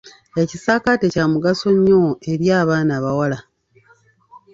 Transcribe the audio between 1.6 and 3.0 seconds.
nnyo eri abaana